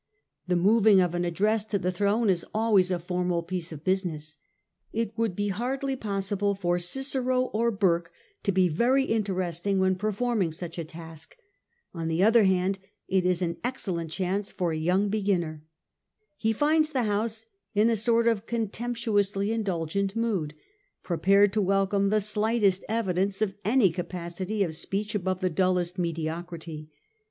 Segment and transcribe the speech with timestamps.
[0.47, 4.37] The moving of an address to the throne is always a formal piece of business.
[4.91, 8.11] It would be hardly possible for Cicero or Burke
[8.41, 11.37] to be very interesting when per forming such a task.
[11.93, 15.63] On the other hand, it is an ex cellent chance for a young beginner.
[16.35, 17.45] He finds the House
[17.75, 20.55] in a sort of contemptuously indulgent mood,
[21.03, 25.99] prepared to welcome the slightest evidence of any ca pacity of speech above the dullest
[25.99, 26.89] mediocrity.